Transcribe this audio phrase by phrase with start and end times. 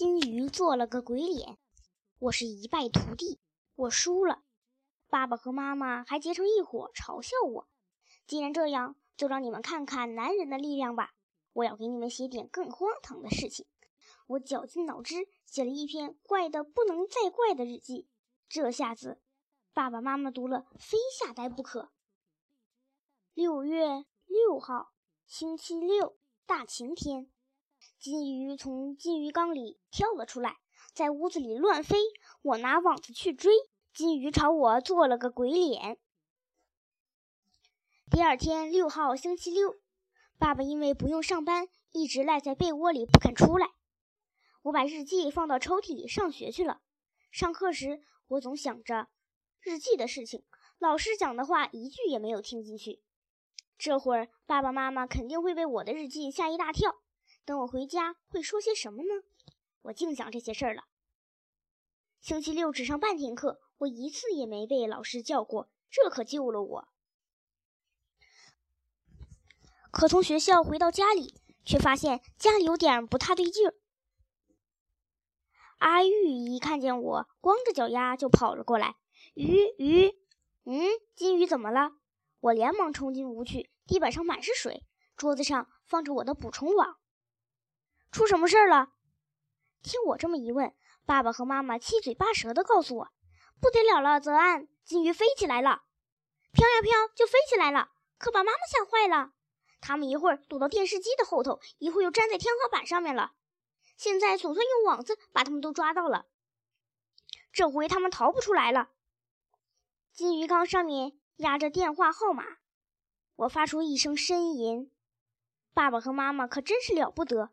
[0.00, 1.58] 金鱼做了个鬼脸，
[2.20, 3.38] 我是一败涂地，
[3.74, 4.42] 我输了。
[5.10, 7.68] 爸爸和妈妈还结成一伙嘲笑我。
[8.26, 11.12] 既然这样，就让你们看看男人的力量吧。
[11.52, 13.66] 我要给你们写点更荒唐的事情。
[14.26, 18.08] 我绞尽脑汁写了一篇怪的不能再怪的日记。
[18.48, 19.20] 这下子，
[19.74, 21.90] 爸爸妈妈读了非吓呆不可。
[23.34, 24.94] 六月六号，
[25.26, 27.30] 星期六，大晴天。
[28.00, 30.56] 金鱼从金鱼缸里跳了出来，
[30.94, 31.98] 在屋子里乱飞。
[32.40, 33.52] 我拿网子去追，
[33.92, 35.98] 金鱼朝我做了个鬼脸。
[38.10, 39.76] 第二天，六号星期六，
[40.38, 43.68] 爸爸因为不用上班，一直赖在被窝里不肯出来。
[44.62, 46.80] 我把日记放到抽屉里，上学去了。
[47.30, 49.08] 上课时，我总想着
[49.60, 50.42] 日记的事情，
[50.78, 53.02] 老师讲的话一句也没有听进去。
[53.76, 57.02] 这会儿，爸爸妈妈肯定会被我的日记吓一大跳。
[57.44, 59.22] 等我回家会说些什么呢？
[59.82, 60.84] 我净想这些事儿了。
[62.20, 66.88] 星期六只上半天课，我一次也没被老师叫过，这可救了我。
[69.90, 73.74] 可从学校回到家里，却发现家里有点不太对劲儿。
[75.78, 78.96] 阿玉一看见我，光着脚丫就跑了过来。
[79.34, 80.10] 鱼鱼，
[80.64, 81.92] 嗯，金鱼怎么了？
[82.40, 84.84] 我连忙冲进屋去，地板上满是水，
[85.16, 86.98] 桌子上放着我的捕虫网。
[88.10, 88.92] 出什么事儿了？
[89.82, 90.74] 听我这么一问，
[91.06, 93.08] 爸爸和妈妈七嘴八舌地告诉我
[93.60, 95.84] ：“不得了了，泽安，金鱼飞起来了，
[96.52, 99.32] 飘呀飘就飞起来了，可把妈妈吓坏了。
[99.80, 103.32] 他们一会儿躲到电视机的后头，一会儿又站在天花板上面了。
[103.96, 106.26] 现在总算用网子把他们都抓到了，
[107.52, 108.90] 这回他们逃不出来了。”
[110.12, 112.44] 金鱼缸上面压着电话号码，
[113.36, 114.92] 我发出一声呻吟。
[115.72, 117.52] 爸爸和妈妈可真是了不得。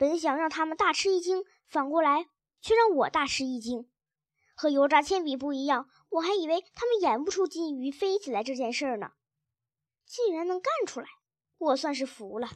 [0.00, 2.26] 本想让他们大吃一惊，反过来
[2.62, 3.86] 却让我大吃一惊。
[4.54, 9.12] 和油炸铅笔不一样，我还以为他们演不出金鱼飞起来这件事儿呢，
[10.06, 11.06] 竟然能干出来，
[11.58, 12.48] 我算是服了。